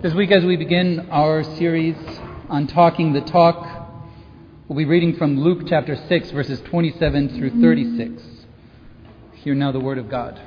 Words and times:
This 0.00 0.14
week, 0.14 0.30
as 0.30 0.44
we 0.44 0.54
begin 0.54 1.08
our 1.10 1.42
series 1.42 1.96
on 2.48 2.68
talking 2.68 3.14
the 3.14 3.20
talk, 3.20 3.90
we'll 4.68 4.78
be 4.78 4.84
reading 4.84 5.16
from 5.16 5.40
Luke 5.40 5.62
chapter 5.66 5.96
6, 5.96 6.30
verses 6.30 6.60
27 6.60 7.36
through 7.36 7.60
36. 7.60 8.22
Hear 9.42 9.56
now 9.56 9.72
the 9.72 9.80
word 9.80 9.98
of 9.98 10.08
God. 10.08 10.40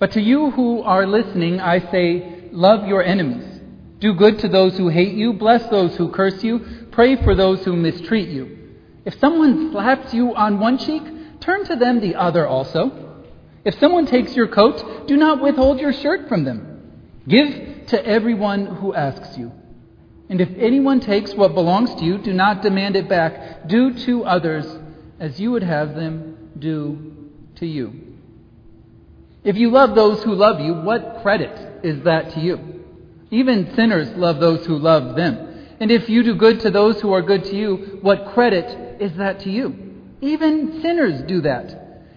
But 0.00 0.10
to 0.10 0.20
you 0.20 0.50
who 0.50 0.82
are 0.82 1.06
listening, 1.06 1.60
I 1.60 1.88
say, 1.92 2.48
love 2.50 2.88
your 2.88 3.04
enemies. 3.04 3.60
Do 4.00 4.14
good 4.14 4.40
to 4.40 4.48
those 4.48 4.76
who 4.76 4.88
hate 4.88 5.14
you, 5.14 5.32
bless 5.32 5.64
those 5.70 5.94
who 5.94 6.10
curse 6.10 6.42
you, 6.42 6.88
pray 6.90 7.14
for 7.22 7.36
those 7.36 7.64
who 7.64 7.76
mistreat 7.76 8.28
you. 8.28 8.74
If 9.04 9.20
someone 9.20 9.70
slaps 9.70 10.12
you 10.12 10.34
on 10.34 10.58
one 10.58 10.78
cheek, 10.78 11.04
turn 11.38 11.64
to 11.66 11.76
them 11.76 12.00
the 12.00 12.16
other 12.16 12.44
also. 12.44 13.09
If 13.64 13.78
someone 13.78 14.06
takes 14.06 14.34
your 14.34 14.48
coat, 14.48 15.06
do 15.06 15.16
not 15.16 15.42
withhold 15.42 15.80
your 15.80 15.92
shirt 15.92 16.28
from 16.28 16.44
them. 16.44 16.92
Give 17.28 17.86
to 17.88 18.06
everyone 18.06 18.66
who 18.66 18.94
asks 18.94 19.36
you. 19.36 19.52
And 20.28 20.40
if 20.40 20.48
anyone 20.56 21.00
takes 21.00 21.34
what 21.34 21.54
belongs 21.54 21.94
to 21.96 22.04
you, 22.04 22.18
do 22.18 22.32
not 22.32 22.62
demand 22.62 22.96
it 22.96 23.08
back. 23.08 23.66
Do 23.66 23.92
to 24.06 24.24
others 24.24 24.66
as 25.18 25.38
you 25.40 25.50
would 25.50 25.62
have 25.62 25.94
them 25.94 26.50
do 26.58 27.30
to 27.56 27.66
you. 27.66 28.16
If 29.42 29.56
you 29.56 29.70
love 29.70 29.94
those 29.94 30.22
who 30.22 30.34
love 30.34 30.60
you, 30.60 30.74
what 30.74 31.20
credit 31.22 31.84
is 31.84 32.02
that 32.04 32.30
to 32.34 32.40
you? 32.40 32.84
Even 33.30 33.74
sinners 33.74 34.08
love 34.16 34.38
those 34.38 34.64
who 34.66 34.78
love 34.78 35.16
them. 35.16 35.66
And 35.80 35.90
if 35.90 36.08
you 36.08 36.22
do 36.22 36.34
good 36.34 36.60
to 36.60 36.70
those 36.70 37.00
who 37.00 37.12
are 37.12 37.22
good 37.22 37.44
to 37.44 37.56
you, 37.56 37.98
what 38.02 38.32
credit 38.32 39.00
is 39.00 39.16
that 39.16 39.40
to 39.40 39.50
you? 39.50 39.74
Even 40.20 40.80
sinners 40.82 41.22
do 41.22 41.40
that. 41.42 41.89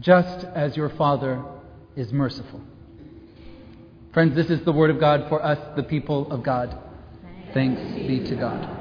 just 0.00 0.44
as 0.46 0.76
your 0.76 0.88
Father 0.90 1.42
is 1.96 2.12
merciful. 2.12 2.60
Friends, 4.12 4.34
this 4.34 4.50
is 4.50 4.64
the 4.64 4.72
word 4.72 4.90
of 4.90 5.00
God 5.00 5.28
for 5.28 5.44
us, 5.44 5.58
the 5.76 5.82
people 5.82 6.30
of 6.30 6.42
God. 6.42 6.76
Thanks 7.52 7.80
be 8.06 8.20
to 8.20 8.36
God. 8.36 8.80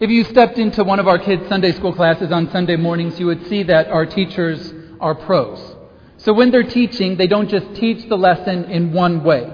If 0.00 0.10
you 0.10 0.24
stepped 0.24 0.58
into 0.58 0.84
one 0.84 1.00
of 1.00 1.08
our 1.08 1.18
kids' 1.18 1.48
Sunday 1.48 1.72
school 1.72 1.92
classes 1.92 2.30
on 2.30 2.50
Sunday 2.50 2.76
mornings, 2.76 3.18
you 3.18 3.26
would 3.26 3.46
see 3.48 3.64
that 3.64 3.88
our 3.88 4.06
teachers 4.06 4.72
are 5.00 5.14
pros. 5.14 5.76
So 6.18 6.32
when 6.32 6.50
they're 6.50 6.62
teaching, 6.62 7.16
they 7.16 7.26
don't 7.26 7.48
just 7.48 7.74
teach 7.74 8.08
the 8.08 8.16
lesson 8.16 8.64
in 8.66 8.92
one 8.92 9.24
way. 9.24 9.52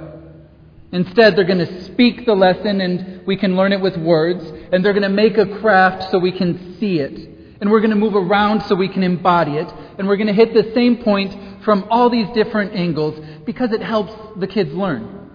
Instead, 0.93 1.35
they're 1.35 1.45
going 1.45 1.59
to 1.59 1.85
speak 1.85 2.25
the 2.25 2.35
lesson 2.35 2.81
and 2.81 3.27
we 3.27 3.37
can 3.37 3.57
learn 3.57 3.73
it 3.73 3.81
with 3.81 3.97
words, 3.97 4.45
and 4.73 4.85
they're 4.85 4.93
going 4.93 5.03
to 5.03 5.09
make 5.09 5.39
a 5.39 5.47
craft 5.61 6.11
so 6.11 6.19
we 6.19 6.31
can 6.31 6.79
see 6.79 7.01
it 7.01 7.34
and 7.65 7.71
we're 7.71 7.81
going 7.81 7.89
to 7.89 7.97
move 7.97 8.15
around 8.15 8.61
so 8.65 8.75
we 8.75 8.89
can 8.89 9.03
embody 9.03 9.53
it, 9.53 9.73
and 9.97 10.07
we're 10.07 10.19
going 10.19 10.27
to 10.27 10.35
hit 10.35 10.53
the 10.53 10.71
same 10.75 10.99
point 10.99 11.65
from 11.65 11.87
all 11.89 12.11
these 12.11 12.29
different 12.35 12.75
angles 12.75 13.19
because 13.47 13.73
it 13.73 13.81
helps 13.81 14.13
the 14.39 14.47
kids 14.47 14.71
learn. 14.75 15.31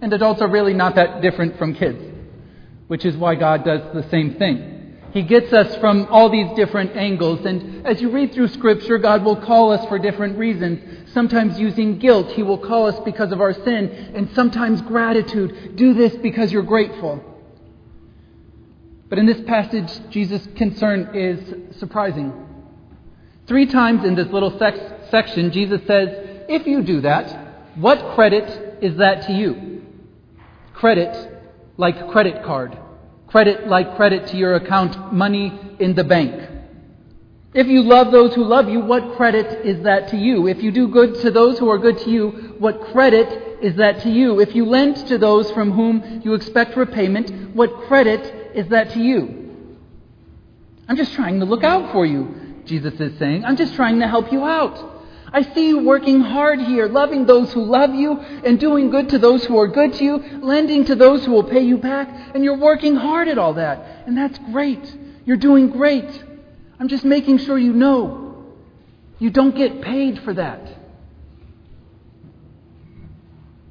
And 0.00 0.10
adults 0.14 0.40
are 0.40 0.48
really 0.48 0.72
not 0.72 0.94
that 0.94 1.20
different 1.20 1.58
from 1.58 1.74
kids, 1.74 2.02
which 2.86 3.04
is 3.04 3.14
why 3.18 3.34
God 3.34 3.66
does 3.66 3.82
the 3.92 4.08
same 4.08 4.36
thing. 4.36 4.96
He 5.12 5.20
gets 5.20 5.52
us 5.52 5.76
from 5.76 6.06
all 6.06 6.30
these 6.30 6.48
different 6.56 6.96
angles, 6.96 7.44
and 7.44 7.86
as 7.86 8.00
you 8.00 8.08
read 8.08 8.32
through 8.32 8.48
Scripture, 8.48 8.96
God 8.96 9.24
will 9.24 9.36
call 9.36 9.72
us 9.72 9.86
for 9.88 9.98
different 9.98 10.38
reasons. 10.38 11.12
Sometimes 11.12 11.60
using 11.60 11.98
guilt, 11.98 12.32
He 12.32 12.42
will 12.42 12.56
call 12.56 12.86
us 12.86 12.98
because 13.04 13.30
of 13.30 13.42
our 13.42 13.52
sin, 13.52 13.90
and 14.14 14.30
sometimes 14.30 14.80
gratitude. 14.80 15.76
Do 15.76 15.92
this 15.92 16.16
because 16.16 16.50
you're 16.50 16.62
grateful. 16.62 17.22
But 19.08 19.18
in 19.18 19.26
this 19.26 19.40
passage, 19.42 19.90
Jesus' 20.10 20.46
concern 20.56 21.14
is 21.14 21.78
surprising. 21.78 22.32
Three 23.46 23.66
times 23.66 24.04
in 24.04 24.14
this 24.14 24.28
little 24.28 24.58
sec- 24.58 25.10
section, 25.10 25.52
Jesus 25.52 25.80
says, 25.86 26.08
If 26.48 26.66
you 26.66 26.82
do 26.82 27.02
that, 27.02 27.76
what 27.76 28.14
credit 28.14 28.82
is 28.82 28.96
that 28.96 29.26
to 29.26 29.32
you? 29.32 29.82
Credit 30.72 31.32
like 31.76 32.10
credit 32.10 32.42
card. 32.44 32.78
Credit 33.26 33.66
like 33.66 33.96
credit 33.96 34.28
to 34.28 34.36
your 34.36 34.54
account, 34.54 35.12
money 35.12 35.58
in 35.78 35.94
the 35.94 36.04
bank. 36.04 36.50
If 37.52 37.68
you 37.68 37.82
love 37.82 38.10
those 38.10 38.34
who 38.34 38.44
love 38.44 38.68
you, 38.68 38.80
what 38.80 39.16
credit 39.16 39.64
is 39.64 39.82
that 39.84 40.08
to 40.08 40.16
you? 40.16 40.48
If 40.48 40.62
you 40.62 40.72
do 40.72 40.88
good 40.88 41.20
to 41.20 41.30
those 41.30 41.58
who 41.58 41.68
are 41.68 41.78
good 41.78 41.98
to 41.98 42.10
you, 42.10 42.56
what 42.58 42.80
credit 42.92 43.58
is 43.62 43.76
that 43.76 44.00
to 44.02 44.10
you? 44.10 44.40
If 44.40 44.56
you 44.56 44.64
lend 44.64 44.96
to 45.08 45.18
those 45.18 45.50
from 45.52 45.70
whom 45.70 46.20
you 46.24 46.34
expect 46.34 46.76
repayment, 46.76 47.54
what 47.54 47.72
credit 47.86 48.43
is 48.54 48.68
that 48.68 48.90
to 48.90 49.00
you? 49.00 49.76
I'm 50.88 50.96
just 50.96 51.14
trying 51.14 51.40
to 51.40 51.46
look 51.46 51.64
out 51.64 51.92
for 51.92 52.06
you, 52.06 52.62
Jesus 52.64 52.94
is 53.00 53.18
saying. 53.18 53.44
I'm 53.44 53.56
just 53.56 53.74
trying 53.74 54.00
to 54.00 54.08
help 54.08 54.32
you 54.32 54.44
out. 54.44 54.92
I 55.32 55.42
see 55.42 55.68
you 55.68 55.80
working 55.80 56.20
hard 56.20 56.60
here, 56.60 56.86
loving 56.86 57.26
those 57.26 57.52
who 57.52 57.64
love 57.64 57.92
you 57.92 58.20
and 58.20 58.60
doing 58.60 58.90
good 58.90 59.08
to 59.08 59.18
those 59.18 59.44
who 59.44 59.58
are 59.58 59.66
good 59.66 59.94
to 59.94 60.04
you, 60.04 60.18
lending 60.40 60.84
to 60.84 60.94
those 60.94 61.24
who 61.24 61.32
will 61.32 61.44
pay 61.44 61.62
you 61.62 61.76
back, 61.76 62.08
and 62.34 62.44
you're 62.44 62.56
working 62.56 62.94
hard 62.94 63.26
at 63.26 63.36
all 63.36 63.54
that. 63.54 64.04
And 64.06 64.16
that's 64.16 64.38
great. 64.52 64.96
You're 65.24 65.36
doing 65.36 65.70
great. 65.70 66.22
I'm 66.78 66.86
just 66.86 67.04
making 67.04 67.38
sure 67.38 67.58
you 67.58 67.72
know 67.72 68.44
you 69.18 69.30
don't 69.30 69.56
get 69.56 69.80
paid 69.80 70.20
for 70.20 70.34
that. 70.34 70.60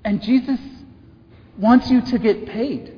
And 0.04 0.22
Jesus 0.22 0.60
wants 1.58 1.90
you 1.90 2.02
to 2.02 2.20
get 2.20 2.46
paid. 2.46 2.93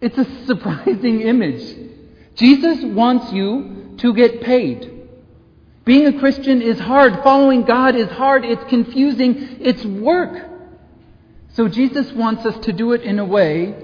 It's 0.00 0.16
a 0.18 0.46
surprising 0.46 1.20
image. 1.32 1.76
Jesus 2.34 2.82
wants 2.84 3.32
you 3.32 3.94
to 3.98 4.14
get 4.14 4.40
paid. 4.40 5.00
Being 5.84 6.06
a 6.06 6.18
Christian 6.18 6.62
is 6.62 6.78
hard. 6.78 7.22
Following 7.22 7.64
God 7.64 7.96
is 7.96 8.08
hard. 8.10 8.44
It's 8.44 8.64
confusing. 8.64 9.58
It's 9.60 9.84
work. 9.84 10.48
So 11.54 11.68
Jesus 11.68 12.12
wants 12.12 12.46
us 12.46 12.56
to 12.64 12.72
do 12.72 12.92
it 12.92 13.02
in 13.02 13.18
a 13.18 13.24
way 13.24 13.74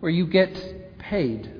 where 0.00 0.10
you 0.10 0.26
get 0.26 0.98
paid. 0.98 1.50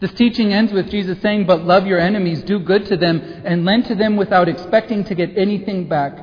This 0.00 0.12
teaching 0.14 0.52
ends 0.52 0.72
with 0.72 0.90
Jesus 0.90 1.20
saying, 1.20 1.46
But 1.46 1.62
love 1.62 1.86
your 1.86 2.00
enemies, 2.00 2.42
do 2.42 2.58
good 2.58 2.86
to 2.86 2.96
them, 2.96 3.20
and 3.44 3.64
lend 3.64 3.86
to 3.86 3.94
them 3.94 4.16
without 4.16 4.48
expecting 4.48 5.04
to 5.04 5.14
get 5.14 5.36
anything 5.36 5.88
back. 5.88 6.16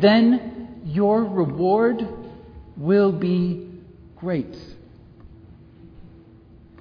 Then 0.00 0.82
your 0.84 1.24
reward 1.24 2.06
will 2.76 3.10
be 3.10 3.73
great. 4.24 4.56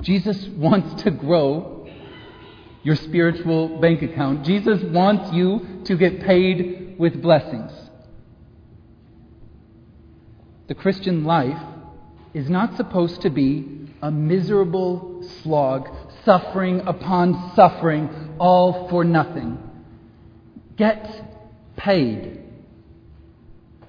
Jesus 0.02 0.48
wants 0.56 1.04
to 1.04 1.12
grow 1.12 1.90
your 2.84 2.96
spiritual 2.96 3.82
bank 3.82 4.02
account. 4.02 4.46
Jesus 4.46 4.82
wants 4.82 5.34
you 5.34 5.82
to 5.84 5.98
get 5.98 6.22
paid 6.22 6.96
with 6.98 7.22
blessings. 7.22 7.74
The 10.68 10.74
Christian 10.74 11.26
life 11.26 11.62
is 12.34 12.50
not 12.50 12.78
supposed 12.78 13.20
to 13.24 13.30
be 13.30 13.90
a 14.02 14.10
miserable 14.10 15.30
slog, 15.42 15.90
suffering 16.24 16.80
upon 16.88 17.52
suffering, 17.58 18.36
all 18.40 18.88
for 18.88 19.04
nothing. 19.04 19.58
Get 20.78 21.76
paid. 21.76 22.40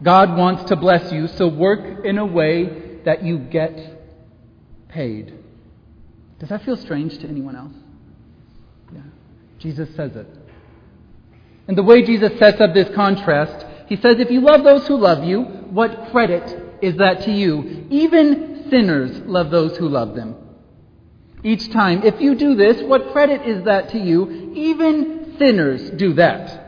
God 0.02 0.36
wants 0.36 0.64
to 0.70 0.74
bless 0.74 1.12
you, 1.12 1.28
so 1.28 1.46
work 1.46 2.04
in 2.04 2.18
a 2.18 2.26
way 2.26 2.83
that 3.04 3.24
you 3.24 3.38
get 3.38 4.88
paid. 4.88 5.34
Does 6.38 6.48
that 6.48 6.64
feel 6.64 6.76
strange 6.76 7.18
to 7.18 7.28
anyone 7.28 7.56
else? 7.56 7.74
Yeah. 8.92 9.00
Jesus 9.58 9.94
says 9.94 10.14
it. 10.16 10.26
And 11.66 11.78
the 11.78 11.82
way 11.82 12.02
Jesus 12.02 12.38
sets 12.38 12.60
up 12.60 12.74
this 12.74 12.94
contrast, 12.94 13.66
he 13.88 13.96
says, 13.96 14.18
If 14.18 14.30
you 14.30 14.40
love 14.40 14.64
those 14.64 14.86
who 14.86 14.96
love 14.96 15.24
you, 15.24 15.42
what 15.42 16.10
credit 16.10 16.78
is 16.82 16.96
that 16.96 17.22
to 17.22 17.32
you? 17.32 17.86
Even 17.90 18.66
sinners 18.70 19.18
love 19.20 19.50
those 19.50 19.76
who 19.76 19.88
love 19.88 20.14
them. 20.14 20.36
Each 21.42 21.70
time, 21.70 22.02
if 22.04 22.20
you 22.20 22.34
do 22.34 22.54
this, 22.54 22.82
what 22.82 23.12
credit 23.12 23.46
is 23.46 23.64
that 23.64 23.90
to 23.90 23.98
you? 23.98 24.52
Even 24.54 25.36
sinners 25.38 25.90
do 25.90 26.14
that. 26.14 26.60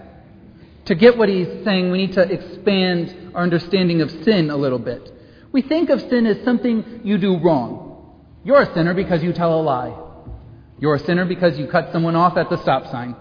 To 0.87 0.95
get 0.95 1.17
what 1.17 1.29
he's 1.29 1.49
saying, 1.65 1.91
we 1.91 1.99
need 1.99 2.13
to 2.13 2.23
expand 2.23 3.33
our 3.35 3.43
understanding 3.43 4.03
of 4.03 4.11
sin 4.25 4.51
a 4.51 4.57
little 4.57 4.79
bit. 4.79 5.13
We 5.57 5.63
think 5.63 5.89
of 5.89 6.01
sin 6.11 6.27
as 6.27 6.45
something 6.45 7.01
you 7.03 7.17
do 7.17 7.39
wrong. 7.39 8.15
You're 8.45 8.61
a 8.61 8.75
sinner 8.75 8.93
because 8.93 9.23
you 9.23 9.33
tell 9.33 9.59
a 9.59 9.63
lie. 9.63 9.99
You're 10.79 10.97
a 10.97 10.99
sinner 10.99 11.25
because 11.25 11.59
you 11.59 11.67
cut 11.67 11.95
someone 11.95 12.15
off 12.15 12.37
at 12.37 12.51
the 12.51 12.61
stop 12.61 12.93
sign. 12.93 13.17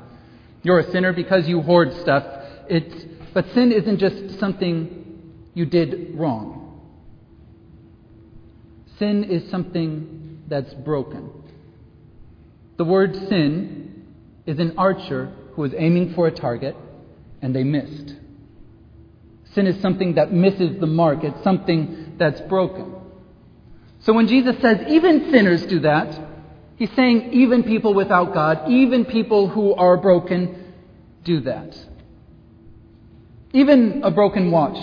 You're 0.61 0.79
a 0.79 0.91
sinner 0.91 1.13
because 1.13 1.47
you 1.47 1.61
hoard 1.61 1.93
stuff. 2.01 2.25
It's, 2.67 3.05
but 3.33 3.45
sin 3.53 3.71
isn't 3.71 3.99
just 3.99 4.37
something 4.37 5.31
you 5.53 5.65
did 5.65 6.13
wrong. 6.15 6.81
Sin 8.99 9.23
is 9.23 9.49
something 9.49 10.43
that's 10.49 10.73
broken. 10.73 11.31
The 12.75 12.83
word 12.83 13.15
sin 13.29 14.07
is 14.45 14.59
an 14.59 14.73
archer 14.77 15.31
who 15.53 15.63
is 15.63 15.73
aiming 15.77 16.15
for 16.15 16.27
a 16.27 16.31
target 16.31 16.75
and 17.41 17.55
they 17.55 17.63
missed. 17.63 18.13
Sin 19.53 19.67
is 19.67 19.81
something 19.81 20.15
that 20.15 20.33
misses 20.33 20.81
the 20.81 20.85
mark, 20.85 21.23
it's 21.23 21.41
something 21.41 22.04
that's 22.17 22.41
broken. 22.41 22.95
So 23.99 24.13
when 24.13 24.27
Jesus 24.27 24.55
says 24.61 24.85
even 24.87 25.31
sinners 25.31 25.65
do 25.65 25.79
that, 25.79 26.19
he's 26.77 26.91
saying 26.95 27.33
even 27.33 27.63
people 27.63 27.93
without 27.93 28.33
God, 28.33 28.69
even 28.69 29.05
people 29.05 29.47
who 29.47 29.73
are 29.73 29.97
broken, 29.97 30.73
do 31.23 31.41
that. 31.41 31.77
Even 33.53 34.03
a 34.03 34.11
broken 34.11 34.51
watch 34.51 34.77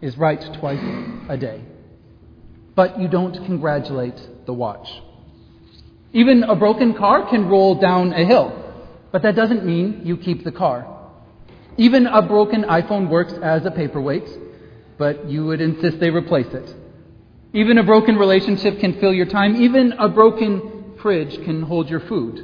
is 0.00 0.16
right 0.16 0.40
twice 0.60 0.82
a 1.28 1.36
day. 1.36 1.62
But 2.74 3.00
you 3.00 3.08
don't 3.08 3.34
congratulate 3.46 4.46
the 4.46 4.52
watch. 4.52 4.88
Even 6.12 6.44
a 6.44 6.56
broken 6.56 6.94
car 6.94 7.28
can 7.28 7.48
roll 7.48 7.80
down 7.80 8.12
a 8.12 8.24
hill, 8.24 8.52
but 9.12 9.22
that 9.22 9.36
doesn't 9.36 9.64
mean 9.64 10.02
you 10.04 10.16
keep 10.16 10.44
the 10.44 10.52
car. 10.52 10.86
Even 11.76 12.06
a 12.06 12.22
broken 12.22 12.64
iPhone 12.64 13.08
works 13.08 13.32
as 13.42 13.64
a 13.64 13.70
paperweight, 13.70 14.28
but 15.00 15.30
you 15.30 15.46
would 15.46 15.62
insist 15.62 15.98
they 15.98 16.10
replace 16.10 16.52
it. 16.52 16.74
Even 17.54 17.78
a 17.78 17.82
broken 17.82 18.16
relationship 18.16 18.78
can 18.80 19.00
fill 19.00 19.14
your 19.14 19.24
time. 19.24 19.56
Even 19.56 19.92
a 19.92 20.10
broken 20.10 20.92
fridge 21.00 21.42
can 21.42 21.62
hold 21.62 21.88
your 21.88 22.00
food, 22.00 22.38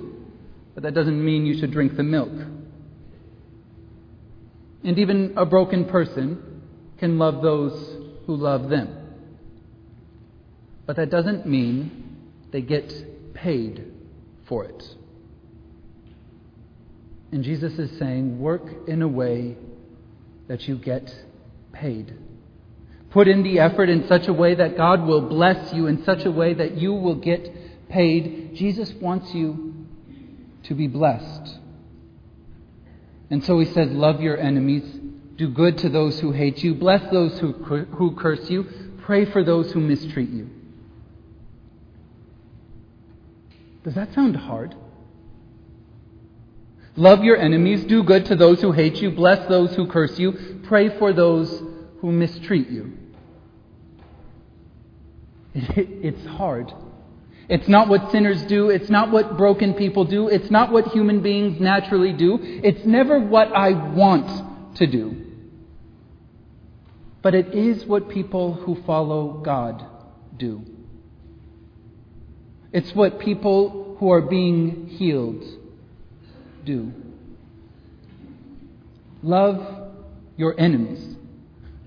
but 0.72 0.82
that 0.82 0.94
doesn't 0.94 1.22
mean 1.22 1.44
you 1.44 1.60
should 1.60 1.70
drink 1.70 1.98
the 1.98 2.02
milk. 2.02 2.32
And 4.84 4.98
even 4.98 5.34
a 5.36 5.44
broken 5.44 5.84
person 5.84 6.62
can 6.98 7.18
love 7.18 7.42
those 7.42 7.74
who 8.24 8.34
love 8.34 8.70
them. 8.70 8.88
But 10.86 10.96
that 10.96 11.10
doesn't 11.10 11.46
mean 11.46 12.22
they 12.52 12.62
get 12.62 13.34
paid 13.34 13.92
for 14.48 14.64
it. 14.64 14.82
And 17.32 17.44
Jesus 17.44 17.78
is 17.78 17.98
saying, 17.98 18.38
work 18.40 18.88
in 18.88 19.02
a 19.02 19.08
way 19.08 19.58
that 20.48 20.66
you 20.66 20.78
get 20.78 21.14
paid. 21.74 22.16
Put 23.16 23.28
in 23.28 23.42
the 23.42 23.60
effort 23.60 23.88
in 23.88 24.06
such 24.08 24.28
a 24.28 24.32
way 24.34 24.54
that 24.56 24.76
God 24.76 25.06
will 25.06 25.22
bless 25.22 25.72
you, 25.72 25.86
in 25.86 26.04
such 26.04 26.26
a 26.26 26.30
way 26.30 26.52
that 26.52 26.76
you 26.76 26.92
will 26.92 27.14
get 27.14 27.88
paid. 27.88 28.54
Jesus 28.56 28.92
wants 28.92 29.32
you 29.32 29.86
to 30.64 30.74
be 30.74 30.86
blessed. 30.86 31.56
And 33.30 33.42
so 33.42 33.58
he 33.58 33.64
says, 33.72 33.90
Love 33.90 34.20
your 34.20 34.36
enemies, 34.36 34.82
do 35.36 35.48
good 35.48 35.78
to 35.78 35.88
those 35.88 36.20
who 36.20 36.30
hate 36.32 36.62
you, 36.62 36.74
bless 36.74 37.10
those 37.10 37.38
who, 37.38 37.52
who 37.52 38.14
curse 38.16 38.50
you, 38.50 38.66
pray 39.00 39.24
for 39.24 39.42
those 39.42 39.72
who 39.72 39.80
mistreat 39.80 40.28
you. 40.28 40.50
Does 43.82 43.94
that 43.94 44.12
sound 44.12 44.36
hard? 44.36 44.74
Love 46.96 47.24
your 47.24 47.38
enemies, 47.38 47.82
do 47.86 48.02
good 48.02 48.26
to 48.26 48.36
those 48.36 48.60
who 48.60 48.72
hate 48.72 49.00
you, 49.00 49.10
bless 49.10 49.48
those 49.48 49.74
who 49.74 49.86
curse 49.86 50.18
you, 50.18 50.60
pray 50.64 50.90
for 50.98 51.14
those 51.14 51.62
who 52.02 52.12
mistreat 52.12 52.68
you. 52.68 52.92
It's 55.76 56.24
hard. 56.26 56.72
It's 57.48 57.68
not 57.68 57.88
what 57.88 58.10
sinners 58.10 58.42
do. 58.44 58.70
It's 58.70 58.90
not 58.90 59.10
what 59.10 59.36
broken 59.36 59.74
people 59.74 60.04
do. 60.04 60.28
It's 60.28 60.50
not 60.50 60.72
what 60.72 60.88
human 60.88 61.22
beings 61.22 61.60
naturally 61.60 62.12
do. 62.12 62.38
It's 62.40 62.84
never 62.84 63.20
what 63.20 63.52
I 63.54 63.70
want 63.70 64.76
to 64.76 64.86
do. 64.86 65.24
But 67.22 67.34
it 67.34 67.54
is 67.54 67.86
what 67.86 68.08
people 68.08 68.54
who 68.54 68.82
follow 68.82 69.40
God 69.44 69.84
do. 70.36 70.64
It's 72.72 72.94
what 72.94 73.20
people 73.20 73.96
who 73.98 74.10
are 74.10 74.22
being 74.22 74.88
healed 74.88 75.44
do. 76.64 76.92
Love 79.22 79.90
your 80.36 80.58
enemies. 80.58 81.16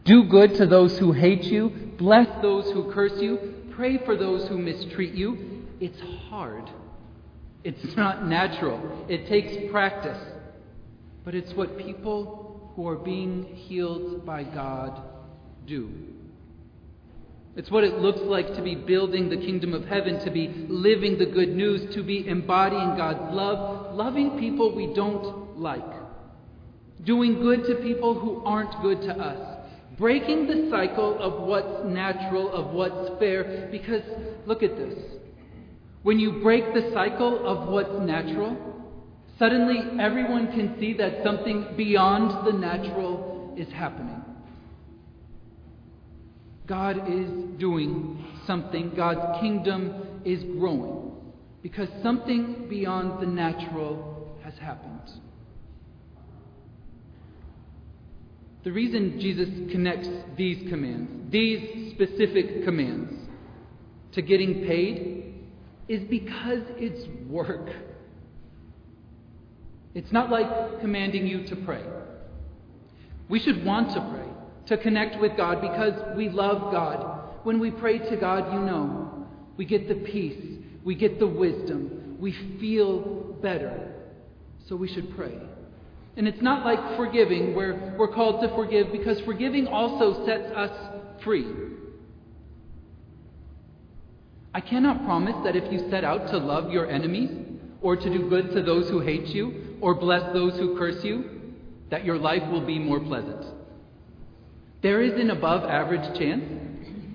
Do 0.06 0.24
good 0.24 0.56
to 0.56 0.65
those 0.65 0.98
who 0.98 1.12
hate 1.12 1.44
you. 1.44 1.69
Bless 1.98 2.27
those 2.42 2.72
who 2.72 2.92
curse 2.92 3.22
you. 3.22 3.58
Pray 3.79 3.97
for 4.03 4.17
those 4.17 4.45
who 4.49 4.57
mistreat 4.57 5.13
you. 5.13 5.65
It's 5.79 6.01
hard. 6.27 6.69
It's 7.63 7.79
not 7.95 8.27
natural. 8.27 9.05
It 9.07 9.29
takes 9.29 9.71
practice. 9.71 10.21
But 11.23 11.33
it's 11.33 11.53
what 11.53 11.77
people 11.77 12.73
who 12.75 12.85
are 12.89 12.97
being 12.97 13.45
healed 13.45 14.25
by 14.25 14.43
God 14.43 15.01
do. 15.65 15.93
It's 17.55 17.71
what 17.71 17.85
it 17.85 17.99
looks 17.99 18.19
like 18.19 18.53
to 18.55 18.61
be 18.61 18.75
building 18.75 19.29
the 19.29 19.37
kingdom 19.37 19.73
of 19.73 19.85
heaven, 19.85 20.19
to 20.25 20.29
be 20.29 20.49
living 20.67 21.17
the 21.17 21.27
good 21.27 21.55
news, 21.55 21.95
to 21.95 22.03
be 22.03 22.27
embodying 22.27 22.97
God's 22.97 23.33
love, 23.33 23.95
loving 23.95 24.37
people 24.37 24.75
we 24.75 24.93
don't 24.93 25.57
like, 25.57 25.89
doing 27.05 27.35
good 27.35 27.63
to 27.63 27.75
people 27.75 28.19
who 28.19 28.43
aren't 28.43 28.81
good 28.81 29.01
to 29.03 29.13
us, 29.17 29.58
breaking 30.00 30.48
the 30.48 30.69
cycle 30.72 31.22
of 31.22 31.46
what's 31.46 31.86
natural, 31.86 32.51
of 32.51 32.74
what's 32.74 33.19
fair. 33.19 33.68
Because 33.72 34.01
look 34.48 34.63
at 34.63 34.75
this. 34.75 34.98
When 36.01 36.18
you 36.18 36.42
break 36.42 36.74
the 36.74 36.90
cycle 36.94 37.46
of 37.46 37.68
what's 37.68 38.00
natural, 38.01 38.57
suddenly 39.38 39.80
everyone 40.01 40.48
can 40.48 40.78
see 40.80 40.94
that 40.94 41.24
something 41.24 41.74
beyond 41.75 42.48
the 42.48 42.57
natural 42.57 43.54
is 43.57 43.68
happening. 43.74 44.24
God 46.66 46.98
is 47.10 47.60
doing 47.60 48.25
something. 48.48 48.94
God's 48.96 49.42
kingdom 49.42 50.22
is 50.24 50.42
growing 50.57 51.12
because 51.62 51.90
something 52.01 52.68
beyond 52.69 53.22
the 53.22 53.28
natural 53.28 54.38
has 54.44 54.54
happened. 54.60 55.10
The 58.63 58.71
reason 58.71 59.19
Jesus 59.19 59.47
connects 59.71 60.09
these 60.35 60.69
commands, 60.69 61.31
these 61.31 61.94
specific 61.94 62.65
commands, 62.65 63.13
to 64.11 64.21
getting 64.21 64.65
paid 64.65 65.33
is 65.88 66.03
because 66.09 66.63
it's 66.77 67.07
work. 67.29 67.69
It's 69.94 70.11
not 70.11 70.29
like 70.29 70.81
commanding 70.81 71.25
you 71.25 71.45
to 71.48 71.55
pray. 71.55 71.84
We 73.29 73.39
should 73.39 73.63
want 73.63 73.93
to 73.93 74.01
pray 74.01 74.27
to 74.67 74.77
connect 74.77 75.19
with 75.19 75.38
God 75.38 75.62
because 75.62 75.93
we 76.15 76.29
love 76.29 76.72
God. 76.72 77.39
When 77.43 77.60
we 77.60 77.72
pray 77.72 77.98
to 77.98 78.17
God, 78.17 78.53
you 78.53 78.60
know, 78.60 79.27
we 79.57 79.65
get 79.65 79.88
the 79.88 79.95
peace, 79.95 80.60
we 80.84 80.95
get 80.95 81.19
the 81.19 81.27
wisdom, 81.27 82.17
we 82.19 82.34
feel 82.60 83.00
better. 83.41 83.93
So 84.67 84.75
we 84.75 84.88
should 84.88 85.15
pray. 85.15 85.38
And 86.19 86.27
it's 86.27 86.41
not 86.41 86.65
like 86.65 86.97
forgiving, 86.97 87.55
where 87.55 87.95
we're 87.97 88.09
called 88.09 88.41
to 88.41 88.49
forgive, 88.53 88.91
because 88.91 89.21
forgiving 89.21 89.67
also 89.67 90.25
sets 90.25 90.51
us 90.51 90.69
free. 91.23 91.47
I 94.53 94.59
cannot 94.59 95.05
promise 95.05 95.35
that 95.45 95.55
if 95.55 95.71
you 95.71 95.89
set 95.89 96.03
out 96.03 96.27
to 96.27 96.38
love 96.38 96.73
your 96.73 96.89
enemies, 96.89 97.29
or 97.81 97.95
to 97.95 98.09
do 98.09 98.27
good 98.27 98.51
to 98.51 98.61
those 98.61 98.89
who 98.89 98.99
hate 98.99 99.27
you, 99.27 99.77
or 99.79 99.95
bless 99.95 100.33
those 100.33 100.57
who 100.57 100.77
curse 100.77 101.01
you, 101.05 101.53
that 101.89 102.03
your 102.03 102.17
life 102.17 102.45
will 102.51 102.65
be 102.65 102.77
more 102.77 102.99
pleasant. 102.99 103.45
There 104.81 105.01
is 105.01 105.13
an 105.13 105.29
above 105.29 105.63
average 105.63 106.19
chance 106.19 106.43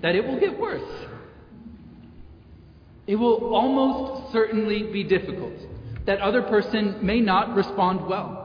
that 0.01 0.15
it 0.15 0.25
will 0.25 0.39
get 0.39 0.59
worse. 0.59 1.05
It 3.05 3.17
will 3.17 3.53
almost 3.53 4.31
certainly 4.31 4.81
be 4.81 5.03
difficult. 5.03 5.53
That 6.07 6.21
other 6.21 6.41
person 6.41 7.05
may 7.05 7.21
not 7.21 7.55
respond 7.55 8.07
well. 8.07 8.44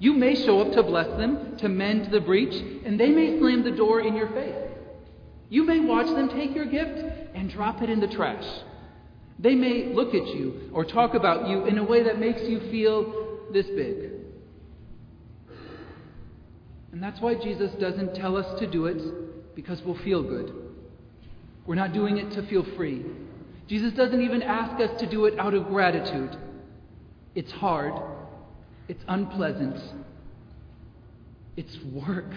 You 0.00 0.14
may 0.14 0.34
show 0.34 0.62
up 0.62 0.72
to 0.72 0.82
bless 0.82 1.06
them, 1.18 1.56
to 1.58 1.68
mend 1.68 2.10
the 2.10 2.20
breach, 2.20 2.54
and 2.84 2.98
they 2.98 3.10
may 3.10 3.38
slam 3.38 3.62
the 3.62 3.70
door 3.70 4.00
in 4.00 4.16
your 4.16 4.28
face. 4.30 4.56
You 5.50 5.64
may 5.64 5.80
watch 5.80 6.06
them 6.06 6.30
take 6.30 6.54
your 6.54 6.64
gift 6.64 7.04
and 7.34 7.50
drop 7.50 7.82
it 7.82 7.90
in 7.90 8.00
the 8.00 8.08
trash. 8.08 8.46
They 9.38 9.54
may 9.54 9.92
look 9.92 10.14
at 10.14 10.26
you 10.28 10.70
or 10.72 10.84
talk 10.84 11.14
about 11.14 11.48
you 11.48 11.66
in 11.66 11.76
a 11.78 11.84
way 11.84 12.02
that 12.04 12.18
makes 12.18 12.42
you 12.42 12.60
feel 12.70 13.48
this 13.52 13.66
big. 13.66 14.10
And 16.92 17.02
that's 17.02 17.20
why 17.20 17.34
Jesus 17.34 17.70
doesn't 17.72 18.14
tell 18.14 18.36
us 18.36 18.58
to 18.58 18.66
do 18.66 18.86
it 18.86 19.54
because 19.54 19.82
we'll 19.82 19.98
feel 19.98 20.22
good. 20.22 20.52
We're 21.66 21.74
not 21.74 21.92
doing 21.92 22.16
it 22.16 22.30
to 22.32 22.42
feel 22.46 22.64
free. 22.76 23.04
Jesus 23.68 23.92
doesn't 23.92 24.20
even 24.20 24.42
ask 24.42 24.80
us 24.80 24.98
to 25.00 25.06
do 25.06 25.26
it 25.26 25.38
out 25.38 25.54
of 25.54 25.68
gratitude. 25.68 26.36
It's 27.34 27.52
hard, 27.52 27.94
it's 28.90 29.04
unpleasant, 29.06 29.76
it's 31.56 31.78
work. 31.92 32.32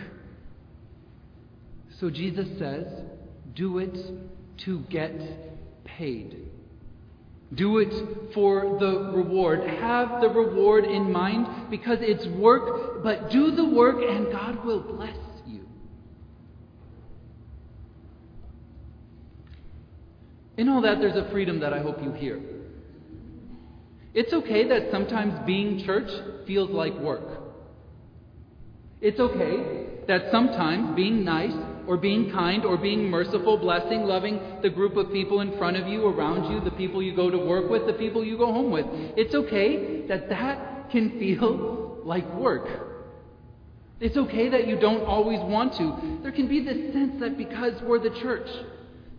So 1.99 2.11
Jesus 2.11 2.47
says, 2.59 2.85
do 3.55 3.79
it 3.79 3.97
to 4.65 4.81
get 4.81 5.13
paid. 5.83 6.47
Do 7.55 7.79
it 7.79 7.91
for 8.35 8.77
the 8.79 9.13
reward. 9.15 9.67
Have 9.67 10.21
the 10.21 10.29
reward 10.29 10.85
in 10.85 11.11
mind 11.11 11.71
because 11.71 11.97
it's 12.01 12.27
work, 12.37 13.01
but 13.03 13.31
do 13.31 13.49
the 13.49 13.65
work 13.65 13.97
and 14.07 14.31
God 14.31 14.63
will 14.63 14.81
bless 14.81 15.17
you. 15.47 15.65
In 20.57 20.69
all 20.69 20.83
that, 20.83 20.99
there's 20.99 21.15
a 21.15 21.31
freedom 21.31 21.61
that 21.61 21.73
I 21.73 21.79
hope 21.79 21.99
you 22.03 22.11
hear. 22.11 22.39
It's 24.13 24.31
okay 24.31 24.67
that 24.67 24.91
sometimes 24.91 25.33
being 25.45 25.83
church 25.85 26.11
feels 26.45 26.69
like 26.69 26.93
work. 26.99 27.41
It's 29.01 29.19
okay 29.19 29.87
that 30.07 30.29
sometimes 30.31 30.95
being 30.95 31.25
nice 31.25 31.53
or 31.87 31.97
being 31.97 32.31
kind 32.31 32.63
or 32.63 32.77
being 32.77 33.09
merciful, 33.09 33.57
blessing, 33.57 34.03
loving 34.03 34.39
the 34.61 34.69
group 34.69 34.97
of 34.97 35.11
people 35.11 35.41
in 35.41 35.57
front 35.57 35.77
of 35.77 35.87
you, 35.87 36.05
around 36.05 36.51
you, 36.51 36.61
the 36.61 36.71
people 36.71 37.01
you 37.01 37.15
go 37.15 37.29
to 37.29 37.37
work 37.37 37.69
with, 37.69 37.87
the 37.87 37.93
people 37.93 38.23
you 38.23 38.37
go 38.37 38.53
home 38.53 38.71
with. 38.71 38.85
It's 39.17 39.33
okay 39.33 40.05
that 40.07 40.29
that 40.29 40.91
can 40.91 41.19
feel 41.19 42.01
like 42.05 42.31
work. 42.35 42.67
It's 43.99 44.17
okay 44.17 44.49
that 44.49 44.67
you 44.67 44.77
don't 44.79 45.03
always 45.03 45.39
want 45.39 45.73
to. 45.77 46.19
There 46.21 46.31
can 46.31 46.47
be 46.47 46.63
this 46.63 46.93
sense 46.93 47.19
that 47.19 47.37
because 47.37 47.81
we're 47.81 47.99
the 47.99 48.17
church, 48.21 48.49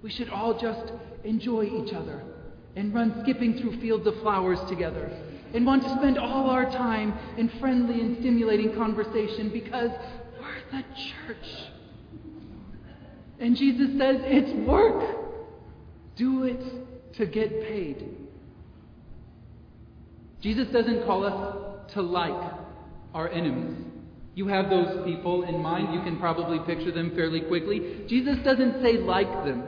we 0.03 0.11
should 0.11 0.29
all 0.29 0.59
just 0.59 0.93
enjoy 1.25 1.65
each 1.65 1.93
other 1.93 2.23
and 2.77 2.95
run 2.95 3.21
skipping 3.23 3.59
through 3.59 3.81
fields 3.81 4.07
of 4.07 4.15
flowers 4.21 4.59
together 4.69 5.11
and 5.55 5.65
want 5.65 5.83
to 5.85 5.89
spend 5.97 6.19
all 6.19 6.51
our 6.51 6.65
time 6.71 7.15
in 7.39 7.49
friendly 7.61 8.01
and 8.01 8.19
stimulating 8.19 8.75
conversation 8.75 9.51
because 9.51 9.91
we're 10.41 10.79
the 10.79 10.85
church. 10.95 11.71
And 13.39 13.57
Jesus 13.57 13.89
says 13.99 14.17
it's 14.23 14.67
work. 14.67 15.21
Do 16.17 16.45
it 16.45 17.15
to 17.15 17.27
get 17.27 17.51
paid. 17.63 18.17
Jesus 20.41 20.69
doesn't 20.69 21.05
call 21.05 21.25
us 21.25 21.93
to 21.95 22.03
like 22.03 22.53
our 23.15 23.29
enemies. 23.29 23.77
You 24.35 24.49
have 24.49 24.69
those 24.69 25.05
people 25.05 25.45
in 25.45 25.61
mind. 25.61 25.95
You 25.95 26.03
can 26.03 26.19
probably 26.19 26.59
picture 26.67 26.91
them 26.91 27.15
fairly 27.15 27.41
quickly. 27.41 28.05
Jesus 28.09 28.37
doesn't 28.45 28.83
say 28.83 28.99
like 28.99 29.31
them. 29.45 29.65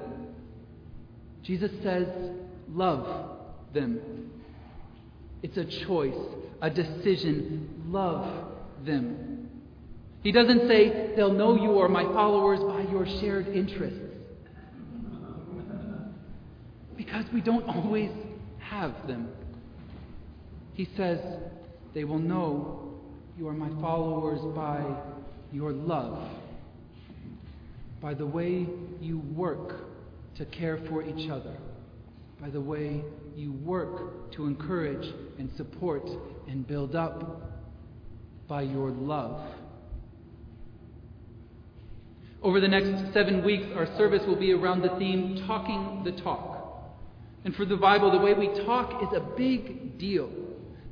Jesus 1.44 1.70
says 1.84 2.08
love 2.68 3.38
them. 3.72 4.30
It's 5.42 5.56
a 5.56 5.64
choice, 5.86 6.14
a 6.60 6.70
decision. 6.70 7.84
Love 7.88 8.26
them. 8.84 9.48
He 10.22 10.32
doesn't 10.32 10.66
say, 10.66 11.12
they'll 11.14 11.32
know 11.32 11.56
you 11.56 11.78
are 11.78 11.88
my 11.88 12.02
followers 12.02 12.60
by 12.60 12.90
your 12.90 13.06
shared 13.20 13.48
interests. 13.48 14.00
Because 16.96 17.26
we 17.32 17.40
don't 17.40 17.68
always 17.68 18.10
have 18.58 19.06
them. 19.06 19.28
He 20.74 20.88
says, 20.96 21.20
they 21.94 22.04
will 22.04 22.18
know 22.18 22.94
you 23.38 23.48
are 23.48 23.52
my 23.52 23.68
followers 23.80 24.40
by 24.54 24.84
your 25.52 25.72
love, 25.72 26.28
by 28.00 28.14
the 28.14 28.26
way 28.26 28.66
you 29.00 29.18
work 29.34 29.74
to 30.36 30.44
care 30.46 30.78
for 30.88 31.02
each 31.02 31.30
other, 31.30 31.56
by 32.40 32.50
the 32.50 32.60
way 32.60 33.02
you 33.34 33.52
work 33.52 34.30
to 34.32 34.46
encourage 34.46 35.06
and 35.38 35.50
support 35.56 36.08
and 36.48 36.66
build 36.66 36.94
up, 36.94 37.52
by 38.48 38.62
your 38.62 38.90
love. 38.90 39.40
Over 42.42 42.60
the 42.60 42.68
next 42.68 43.12
seven 43.12 43.44
weeks, 43.44 43.66
our 43.74 43.86
service 43.96 44.22
will 44.26 44.36
be 44.36 44.52
around 44.52 44.82
the 44.82 44.96
theme 44.98 45.42
Talking 45.46 46.02
the 46.04 46.12
Talk. 46.22 46.56
And 47.44 47.54
for 47.54 47.64
the 47.64 47.76
Bible, 47.76 48.10
the 48.10 48.18
way 48.18 48.34
we 48.34 48.48
talk 48.64 49.02
is 49.02 49.08
a 49.16 49.20
big 49.20 49.98
deal. 49.98 50.30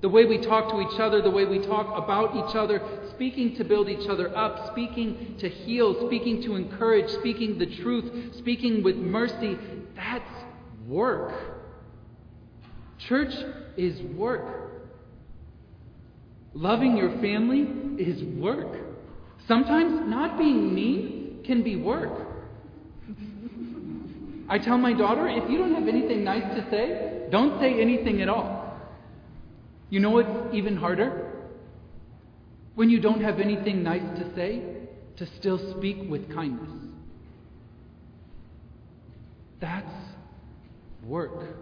The 0.00 0.08
way 0.08 0.24
we 0.24 0.38
talk 0.38 0.70
to 0.70 0.80
each 0.80 1.00
other, 1.00 1.22
the 1.22 1.30
way 1.30 1.44
we 1.44 1.60
talk 1.60 1.96
about 1.96 2.34
each 2.36 2.56
other, 2.56 2.82
speaking 3.14 3.56
to 3.56 3.64
build 3.64 3.88
each 3.88 4.08
other 4.08 4.36
up, 4.36 4.70
speaking 4.72 5.36
to 5.38 5.48
heal, 5.48 6.06
speaking 6.06 6.42
to 6.42 6.56
encourage, 6.56 7.08
speaking 7.10 7.58
the 7.58 7.66
truth, 7.76 8.34
speaking 8.36 8.82
with 8.82 8.96
mercy, 8.96 9.56
that's 9.94 10.28
work. 10.86 11.32
Church 13.08 13.34
is 13.76 14.00
work. 14.16 14.44
Loving 16.54 16.96
your 16.96 17.10
family 17.20 18.02
is 18.02 18.22
work. 18.38 18.76
Sometimes 19.48 20.08
not 20.08 20.38
being 20.38 20.74
mean 20.74 21.42
can 21.44 21.62
be 21.62 21.76
work. 21.76 22.28
I 24.48 24.58
tell 24.58 24.78
my 24.78 24.92
daughter, 24.92 25.28
if 25.28 25.50
you 25.50 25.58
don't 25.58 25.74
have 25.74 25.88
anything 25.88 26.22
nice 26.22 26.44
to 26.54 26.66
say, 26.70 27.28
don't 27.30 27.58
say 27.60 27.80
anything 27.80 28.22
at 28.22 28.28
all. 28.28 28.78
You 29.90 30.00
know 30.00 30.10
what's 30.10 30.54
even 30.54 30.76
harder? 30.76 31.30
When 32.74 32.90
you 32.90 33.00
don't 33.00 33.22
have 33.22 33.40
anything 33.40 33.82
nice 33.82 34.02
to 34.18 34.34
say, 34.34 34.62
to 35.16 35.26
still 35.38 35.58
speak 35.76 36.10
with 36.10 36.32
kindness. 36.34 36.70
That's 39.60 40.03
work. 41.06 41.56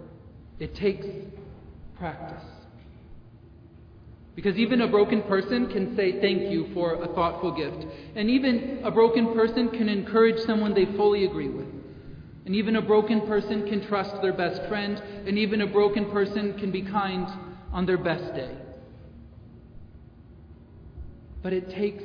It 0.58 0.74
takes 0.74 1.06
practice. 1.98 2.44
Because 4.34 4.56
even 4.56 4.80
a 4.80 4.88
broken 4.88 5.22
person 5.22 5.68
can 5.70 5.94
say 5.94 6.20
thank 6.20 6.50
you 6.50 6.72
for 6.72 6.94
a 6.94 7.08
thoughtful 7.08 7.52
gift. 7.52 7.86
And 8.16 8.30
even 8.30 8.80
a 8.82 8.90
broken 8.90 9.34
person 9.34 9.68
can 9.68 9.88
encourage 9.88 10.40
someone 10.46 10.72
they 10.72 10.86
fully 10.96 11.24
agree 11.24 11.50
with. 11.50 11.66
And 12.46 12.56
even 12.56 12.76
a 12.76 12.82
broken 12.82 13.20
person 13.26 13.68
can 13.68 13.86
trust 13.86 14.20
their 14.22 14.32
best 14.32 14.66
friend. 14.68 15.00
And 15.26 15.38
even 15.38 15.60
a 15.60 15.66
broken 15.66 16.10
person 16.10 16.58
can 16.58 16.70
be 16.70 16.82
kind 16.82 17.28
on 17.72 17.84
their 17.84 17.98
best 17.98 18.34
day. 18.34 18.56
But 21.42 21.52
it 21.52 21.68
takes 21.68 22.04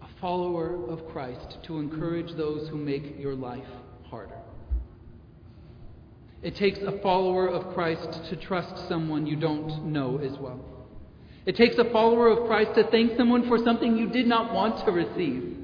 a 0.00 0.20
follower 0.20 0.88
of 0.88 1.06
Christ 1.08 1.58
to 1.64 1.78
encourage 1.78 2.34
those 2.36 2.68
who 2.68 2.76
make 2.76 3.18
your 3.18 3.34
life. 3.34 3.66
It 6.44 6.56
takes 6.56 6.78
a 6.80 7.00
follower 7.00 7.48
of 7.48 7.72
Christ 7.72 8.28
to 8.28 8.36
trust 8.36 8.86
someone 8.86 9.26
you 9.26 9.34
don't 9.34 9.86
know 9.86 10.18
as 10.18 10.38
well. 10.38 10.62
It 11.46 11.56
takes 11.56 11.78
a 11.78 11.90
follower 11.90 12.28
of 12.28 12.46
Christ 12.46 12.72
to 12.74 12.84
thank 12.90 13.16
someone 13.16 13.48
for 13.48 13.56
something 13.64 13.96
you 13.96 14.10
did 14.10 14.26
not 14.26 14.52
want 14.52 14.84
to 14.84 14.92
receive. 14.92 15.56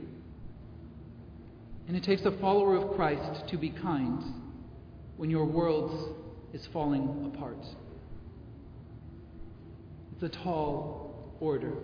And 1.87 1.97
it 1.97 2.03
takes 2.03 2.23
a 2.23 2.31
follower 2.39 2.77
of 2.77 2.97
Christ 2.97 3.49
to 3.51 3.59
be 3.59 3.69
kind 3.69 4.23
when 5.19 5.29
your 5.29 5.45
world 5.45 6.17
is 6.55 6.67
falling 6.73 7.31
apart. 7.35 7.59
It's 10.15 10.35
a 10.35 10.43
tall 10.43 11.35
order. 11.41 11.75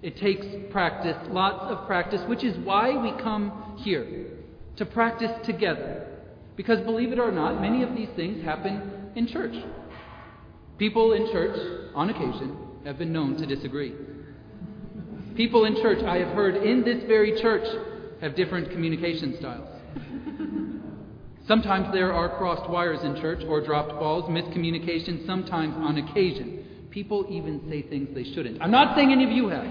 It 0.00 0.16
takes 0.16 0.46
practice, 0.70 1.16
lots 1.28 1.64
of 1.70 1.86
practice, 1.86 2.22
which 2.28 2.44
is 2.44 2.56
why 2.64 2.96
we 2.96 3.12
come 3.22 3.78
here 3.84 4.28
to 4.76 4.86
practice 4.86 5.32
together. 5.44 6.11
Because 6.56 6.80
believe 6.80 7.12
it 7.12 7.18
or 7.18 7.32
not, 7.32 7.60
many 7.60 7.82
of 7.82 7.94
these 7.94 8.08
things 8.16 8.44
happen 8.44 9.10
in 9.16 9.26
church. 9.26 9.54
People 10.78 11.12
in 11.12 11.30
church, 11.32 11.58
on 11.94 12.10
occasion, 12.10 12.56
have 12.84 12.98
been 12.98 13.12
known 13.12 13.36
to 13.36 13.46
disagree. 13.46 13.94
People 15.36 15.64
in 15.64 15.76
church, 15.76 16.02
I 16.04 16.18
have 16.18 16.34
heard 16.34 16.56
in 16.56 16.84
this 16.84 17.04
very 17.04 17.40
church, 17.40 17.66
have 18.20 18.36
different 18.36 18.70
communication 18.70 19.36
styles. 19.38 19.68
Sometimes 21.48 21.92
there 21.92 22.12
are 22.12 22.36
crossed 22.36 22.70
wires 22.70 23.02
in 23.02 23.16
church 23.20 23.42
or 23.48 23.64
dropped 23.64 23.90
balls, 23.92 24.24
miscommunication, 24.30 25.26
sometimes 25.26 25.74
on 25.76 25.98
occasion. 25.98 26.86
People 26.90 27.26
even 27.30 27.66
say 27.68 27.82
things 27.82 28.08
they 28.14 28.24
shouldn't. 28.34 28.62
I'm 28.62 28.70
not 28.70 28.96
saying 28.96 29.10
any 29.10 29.24
of 29.24 29.30
you 29.30 29.48
have, 29.48 29.66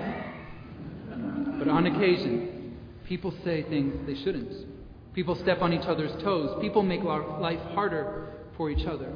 but 1.59 1.67
on 1.67 1.85
occasion, 1.85 2.77
people 3.07 3.33
say 3.45 3.63
things 3.63 3.95
they 4.05 4.15
shouldn't. 4.23 4.70
People 5.13 5.35
step 5.35 5.61
on 5.61 5.73
each 5.73 5.85
other's 5.85 6.11
toes. 6.23 6.57
People 6.61 6.83
make 6.83 7.03
life 7.03 7.59
harder 7.73 8.33
for 8.55 8.69
each 8.69 8.87
other. 8.87 9.11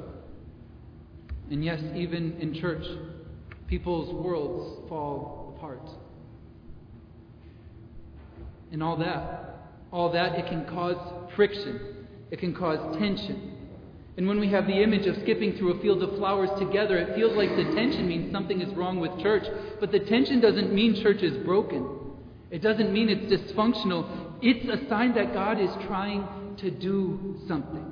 And 1.50 1.64
yes, 1.64 1.80
even 1.96 2.38
in 2.40 2.54
church, 2.54 2.86
people's 3.68 4.14
worlds 4.14 4.90
fall 4.90 5.54
apart. 5.56 5.88
And 8.72 8.84
all 8.84 8.98
that, 8.98 9.56
all 9.92 10.12
that, 10.12 10.38
it 10.38 10.48
can 10.48 10.66
cause 10.66 10.98
friction, 11.36 12.08
it 12.32 12.40
can 12.40 12.54
cause 12.54 12.98
tension. 12.98 13.52
And 14.18 14.28
when 14.28 14.40
we 14.40 14.50
have 14.50 14.66
the 14.66 14.82
image 14.82 15.08
of 15.08 15.16
skipping 15.24 15.58
through 15.58 15.78
a 15.78 15.82
field 15.82 16.02
of 16.02 16.18
flowers 16.18 16.50
together, 16.58 16.98
it 16.98 17.16
feels 17.16 17.38
like 17.38 17.50
the 17.56 17.76
tension 17.76 18.08
means 18.08 18.32
something 18.32 18.62
is 18.62 18.74
wrong 18.74 19.00
with 19.00 19.18
church. 19.22 19.46
But 19.80 19.92
the 19.92 20.00
tension 20.00 20.40
doesn't 20.42 20.74
mean 20.74 21.02
church 21.02 21.22
is 21.22 21.38
broken. 21.46 21.86
It 22.52 22.62
doesn't 22.62 22.94
mean 22.94 23.10
it's 23.10 23.32
dysfunctional. 23.32 24.38
It's 24.42 24.68
a 24.70 24.88
sign 24.88 25.16
that 25.16 25.34
God 25.34 25.60
is 25.60 25.70
trying 25.88 26.28
to 26.58 26.72
do 26.72 27.40
something. 27.48 27.86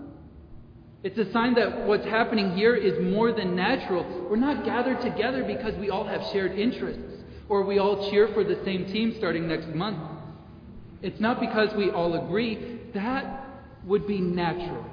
It's 1.03 1.17
a 1.17 1.31
sign 1.33 1.55
that 1.55 1.85
what's 1.85 2.05
happening 2.05 2.55
here 2.55 2.75
is 2.75 2.93
more 3.11 3.33
than 3.33 3.55
natural. 3.55 4.27
We're 4.29 4.37
not 4.37 4.63
gathered 4.63 5.01
together 5.01 5.43
because 5.43 5.77
we 5.77 5.89
all 5.89 6.07
have 6.07 6.21
shared 6.31 6.57
interests 6.57 7.23
or 7.49 7.63
we 7.63 7.77
all 7.77 8.09
cheer 8.09 8.29
for 8.33 8.43
the 8.43 8.59
same 8.63 8.85
team 8.85 9.13
starting 9.17 9.47
next 9.47 9.67
month. 9.69 9.99
It's 11.01 11.19
not 11.19 11.41
because 11.41 11.75
we 11.75 11.89
all 11.91 12.25
agree. 12.25 12.79
That 12.93 13.45
would 13.85 14.07
be 14.07 14.21
natural. 14.21 14.85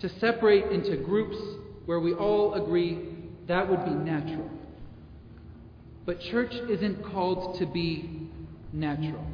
To 0.00 0.08
separate 0.18 0.70
into 0.70 0.98
groups 0.98 1.36
where 1.86 2.00
we 2.00 2.12
all 2.12 2.54
agree 2.54 3.14
that 3.46 3.68
would 3.68 3.84
be 3.84 3.90
natural. 3.90 4.50
But 6.06 6.20
church 6.20 6.52
isn't 6.68 7.04
called 7.04 7.58
to 7.58 7.66
be 7.66 8.23
natural. 8.74 9.24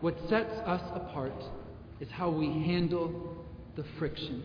What 0.00 0.16
sets 0.28 0.52
us 0.66 0.82
apart 0.94 1.44
is 2.00 2.08
how 2.10 2.30
we 2.30 2.46
handle 2.46 3.44
the 3.76 3.84
friction. 3.98 4.42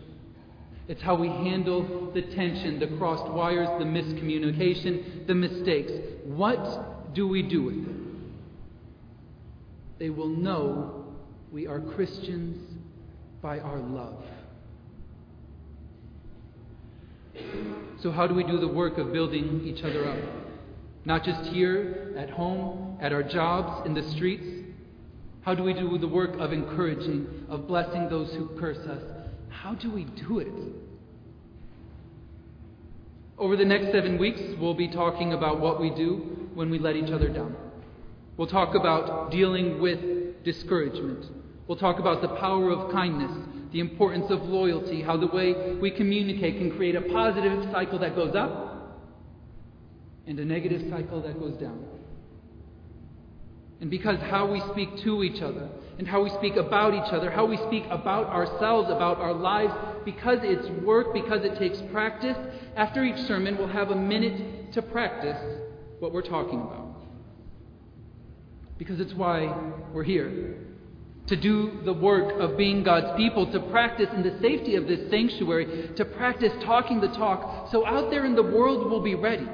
It's 0.88 1.02
how 1.02 1.14
we 1.14 1.28
handle 1.28 2.10
the 2.12 2.22
tension, 2.22 2.78
the 2.78 2.88
crossed 2.98 3.30
wires, 3.32 3.68
the 3.78 3.84
miscommunication, 3.84 5.26
the 5.26 5.34
mistakes. 5.34 5.92
What 6.24 7.14
do 7.14 7.28
we 7.28 7.42
do 7.42 7.62
with 7.62 7.88
it? 7.88 7.96
They 9.98 10.10
will 10.10 10.28
know 10.28 11.14
we 11.52 11.66
are 11.66 11.80
Christians 11.80 12.58
by 13.40 13.60
our 13.60 13.78
love. 13.78 14.24
So, 18.00 18.10
how 18.10 18.26
do 18.26 18.34
we 18.34 18.42
do 18.42 18.58
the 18.58 18.68
work 18.68 18.98
of 18.98 19.12
building 19.12 19.62
each 19.64 19.84
other 19.84 20.08
up? 20.08 20.18
Not 21.04 21.24
just 21.24 21.50
here, 21.50 22.14
at 22.16 22.30
home, 22.30 22.91
at 23.02 23.12
our 23.12 23.22
jobs, 23.22 23.84
in 23.84 23.94
the 23.94 24.10
streets. 24.12 24.44
How 25.42 25.56
do 25.56 25.64
we 25.64 25.74
do 25.74 25.98
the 25.98 26.06
work 26.06 26.38
of 26.38 26.52
encouraging, 26.52 27.26
of 27.48 27.66
blessing 27.66 28.08
those 28.08 28.32
who 28.32 28.48
curse 28.58 28.78
us? 28.78 29.02
How 29.50 29.74
do 29.74 29.90
we 29.90 30.04
do 30.04 30.38
it? 30.38 30.52
Over 33.36 33.56
the 33.56 33.64
next 33.64 33.92
seven 33.92 34.18
weeks, 34.18 34.40
we'll 34.60 34.74
be 34.74 34.86
talking 34.88 35.32
about 35.32 35.58
what 35.60 35.80
we 35.80 35.90
do 35.90 36.48
when 36.54 36.70
we 36.70 36.78
let 36.78 36.94
each 36.94 37.10
other 37.10 37.28
down. 37.28 37.56
We'll 38.36 38.46
talk 38.46 38.76
about 38.76 39.32
dealing 39.32 39.80
with 39.80 40.44
discouragement. 40.44 41.26
We'll 41.66 41.78
talk 41.78 41.98
about 41.98 42.22
the 42.22 42.28
power 42.28 42.70
of 42.70 42.92
kindness, 42.92 43.32
the 43.72 43.80
importance 43.80 44.26
of 44.30 44.42
loyalty, 44.42 45.02
how 45.02 45.16
the 45.16 45.26
way 45.26 45.74
we 45.74 45.90
communicate 45.90 46.58
can 46.58 46.70
create 46.76 46.94
a 46.94 47.00
positive 47.00 47.68
cycle 47.72 47.98
that 47.98 48.14
goes 48.14 48.36
up 48.36 49.00
and 50.28 50.38
a 50.38 50.44
negative 50.44 50.88
cycle 50.88 51.20
that 51.22 51.40
goes 51.40 51.56
down. 51.56 51.84
And 53.82 53.90
because 53.90 54.20
how 54.30 54.46
we 54.46 54.60
speak 54.70 54.96
to 54.98 55.24
each 55.24 55.42
other 55.42 55.68
and 55.98 56.06
how 56.06 56.22
we 56.22 56.30
speak 56.30 56.54
about 56.54 56.94
each 56.94 57.12
other, 57.12 57.32
how 57.32 57.44
we 57.44 57.56
speak 57.56 57.84
about 57.90 58.26
ourselves, 58.26 58.88
about 58.88 59.18
our 59.18 59.34
lives, 59.34 59.74
because 60.04 60.38
it's 60.42 60.68
work, 60.84 61.12
because 61.12 61.44
it 61.44 61.58
takes 61.58 61.82
practice, 61.90 62.36
after 62.76 63.02
each 63.02 63.20
sermon 63.26 63.58
we'll 63.58 63.66
have 63.66 63.90
a 63.90 63.96
minute 63.96 64.72
to 64.72 64.82
practice 64.82 65.36
what 65.98 66.12
we're 66.12 66.22
talking 66.22 66.60
about. 66.60 67.02
Because 68.78 69.00
it's 69.00 69.14
why 69.14 69.52
we're 69.92 70.04
here. 70.04 70.58
To 71.26 71.34
do 71.34 71.80
the 71.84 71.92
work 71.92 72.40
of 72.40 72.56
being 72.56 72.84
God's 72.84 73.16
people, 73.16 73.50
to 73.50 73.58
practice 73.58 74.08
in 74.14 74.22
the 74.22 74.38
safety 74.40 74.76
of 74.76 74.86
this 74.86 75.10
sanctuary, 75.10 75.90
to 75.96 76.04
practice 76.04 76.52
talking 76.62 77.00
the 77.00 77.08
talk, 77.08 77.68
so 77.72 77.84
out 77.84 78.10
there 78.10 78.26
in 78.26 78.36
the 78.36 78.44
world 78.44 78.88
we'll 78.88 79.02
be 79.02 79.16
ready. 79.16 79.48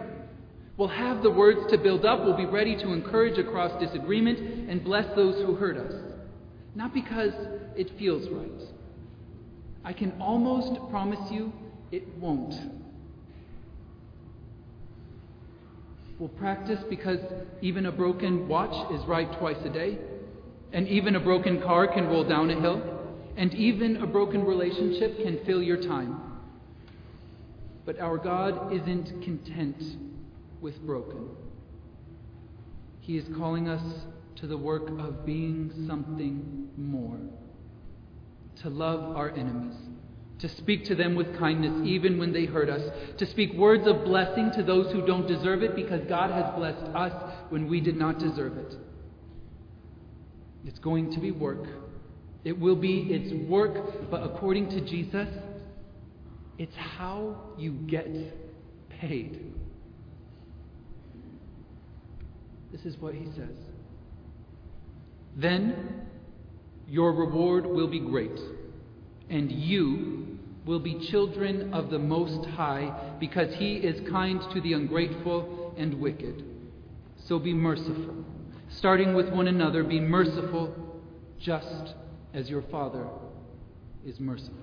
We'll 0.79 0.87
have 0.87 1.25
the 1.25 1.31
words 1.31 1.59
to 1.73 1.77
build 1.77 2.07
up, 2.07 2.25
we'll 2.25 2.37
be 2.37 2.47
ready 2.47 2.77
to 2.77 2.93
encourage 2.93 3.37
across 3.37 3.79
disagreement 3.81 4.71
and 4.71 4.85
bless 4.85 5.13
those 5.17 5.35
who 5.45 5.57
hurt 5.57 5.77
us. 5.77 5.93
Not 6.77 6.95
because 6.95 7.33
it 7.77 7.99
feels 7.99 8.29
right. 8.31 8.63
I 9.85 9.93
can 9.93 10.13
almost 10.21 10.79
promise 10.89 11.33
you 11.33 11.53
it 11.91 12.07
won't. 12.19 12.55
We'll 16.21 16.29
practice 16.29 16.79
because 16.89 17.19
even 17.61 17.87
a 17.87 17.93
broken 17.93 18.47
watch 18.47 18.93
is 18.93 19.05
right 19.07 19.37
twice 19.41 19.59
a 19.65 19.71
day, 19.71 19.99
and 20.73 20.87
even 20.87 21.17
a 21.17 21.21
broken 21.21 21.61
car 21.61 21.89
can 21.89 22.07
roll 22.07 22.23
down 22.23 22.51
a 22.51 22.61
hill, 22.61 23.01
and 23.37 23.53
even 23.55 23.97
a 23.97 24.07
broken 24.07 24.45
relationship 24.45 25.17
can 25.25 25.45
fill 25.45 25.63
your 25.63 25.83
time. 25.83 26.21
But 27.85 27.99
our 27.99 28.17
God 28.17 28.73
isn't 28.73 29.23
content 29.25 29.83
with 30.61 30.81
broken. 30.87 31.29
He 33.01 33.17
is 33.17 33.25
calling 33.37 33.69
us 33.69 33.83
to 34.37 34.47
the 34.47 34.57
work 34.57 34.89
of 35.01 35.25
being 35.25 35.73
something 35.87 36.69
more, 36.77 37.19
to 38.63 38.69
love 38.69 39.17
our 39.17 39.31
enemies 39.31 39.75
to 40.39 40.49
speak 40.49 40.85
to 40.85 40.95
them 40.95 41.15
with 41.15 41.37
kindness 41.39 41.73
even 41.85 42.19
when 42.19 42.33
they 42.33 42.45
hurt 42.45 42.71
us, 42.71 42.83
to 43.19 43.27
speak 43.27 43.53
words 43.55 43.87
of 43.87 44.05
blessing 44.05 44.51
to 44.55 44.63
those 44.63 44.93
who 44.93 45.05
don't 45.05 45.27
deserve 45.27 45.63
it 45.63 45.75
because 45.75 46.01
God 46.09 46.31
has 46.31 46.55
blessed 46.55 46.95
us 46.95 47.13
when 47.51 47.69
we 47.69 47.81
did 47.81 47.97
not 47.97 48.19
deserve 48.19 48.57
it. 48.57 48.75
It's 50.65 50.79
going 50.79 51.13
to 51.13 51.21
be 51.21 51.31
work. 51.31 51.67
It 52.45 52.59
will 52.59 52.77
be 52.77 53.01
its 53.11 53.33
work, 53.49 54.11
but 54.11 54.23
according 54.23 54.71
to 54.71 54.81
Jesus, 54.81 55.29
it's 56.57 56.77
how 56.77 57.55
you 57.59 57.73
get 57.73 58.09
paid. 58.89 59.55
This 62.73 62.85
is 62.85 62.97
what 62.99 63.15
he 63.15 63.25
says. 63.37 63.57
Then 65.37 66.07
your 66.89 67.13
reward 67.13 67.67
will 67.67 67.89
be 67.89 68.01
great, 68.01 68.39
and 69.31 69.51
you 69.53 70.39
will 70.67 70.81
be 70.81 71.09
children 71.11 71.73
of 71.73 71.91
the 71.91 71.99
Most 71.99 72.49
High, 72.51 73.15
because 73.21 73.55
He 73.55 73.77
is 73.77 74.07
kind 74.11 74.41
to 74.53 74.61
the 74.61 74.75
ungrateful 74.75 75.75
and 75.79 75.95
wicked. 75.95 76.45
So 77.25 77.39
be 77.39 77.55
merciful. 77.55 78.25
Starting 78.69 79.15
with 79.15 79.31
one 79.31 79.49
another, 79.49 79.83
be 79.83 80.01
merciful 80.01 80.75
just 81.39 81.95
as 82.35 82.51
your 82.51 82.63
Father 82.63 83.07
is 84.05 84.21
merciful. 84.21 84.57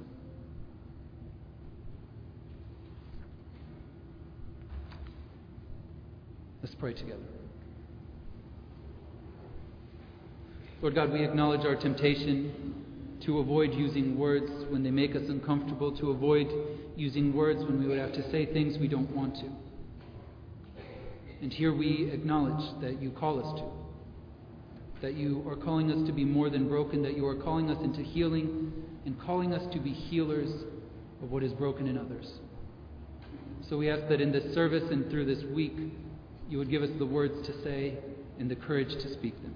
Let's 6.61 6.75
pray 6.75 6.93
together. 6.93 7.21
Lord 10.81 10.93
God, 10.93 11.11
we 11.11 11.23
acknowledge 11.23 11.65
our 11.65 11.75
temptation 11.75 12.75
to 13.25 13.39
avoid 13.39 13.73
using 13.73 14.17
words 14.17 14.51
when 14.69 14.83
they 14.83 14.91
make 14.91 15.15
us 15.15 15.23
uncomfortable, 15.29 15.95
to 15.97 16.11
avoid 16.11 16.47
using 16.97 17.33
words 17.33 17.59
when 17.63 17.79
we 17.79 17.87
would 17.87 17.97
have 17.97 18.13
to 18.13 18.29
say 18.29 18.45
things 18.45 18.77
we 18.77 18.87
don't 18.87 19.09
want 19.15 19.35
to. 19.35 19.49
And 21.41 21.51
here 21.51 21.73
we 21.73 22.11
acknowledge 22.11 22.81
that 22.81 23.01
you 23.01 23.11
call 23.11 23.39
us 23.39 23.59
to, 23.59 25.01
that 25.01 25.15
you 25.15 25.45
are 25.47 25.55
calling 25.55 25.91
us 25.91 26.05
to 26.07 26.13
be 26.13 26.25
more 26.25 26.49
than 26.49 26.67
broken, 26.67 27.01
that 27.03 27.15
you 27.15 27.25
are 27.25 27.35
calling 27.35 27.71
us 27.71 27.81
into 27.81 28.01
healing 28.01 28.73
and 29.05 29.19
calling 29.21 29.53
us 29.53 29.73
to 29.73 29.79
be 29.79 29.91
healers 29.91 30.51
of 31.23 31.31
what 31.31 31.41
is 31.41 31.53
broken 31.53 31.87
in 31.87 31.97
others. 31.97 32.29
So 33.69 33.77
we 33.77 33.89
ask 33.89 34.07
that 34.09 34.19
in 34.19 34.31
this 34.31 34.53
service 34.53 34.83
and 34.91 35.09
through 35.09 35.25
this 35.25 35.43
week, 35.53 35.77
you 36.49 36.57
would 36.57 36.69
give 36.69 36.83
us 36.83 36.89
the 36.99 37.05
words 37.05 37.47
to 37.47 37.63
say 37.63 37.97
and 38.39 38.51
the 38.51 38.55
courage 38.55 38.89
to 38.89 39.13
speak 39.13 39.41
them. 39.41 39.55